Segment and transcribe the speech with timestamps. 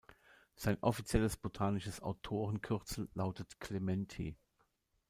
[0.55, 4.35] Sein offizielles botanisches Autorenkürzel lautet „Clementi“.